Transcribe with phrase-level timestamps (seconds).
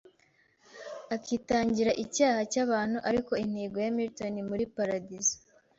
[1.15, 5.35] akitangira icyaha cyabantu Ariko intego ya Milton muri paradizo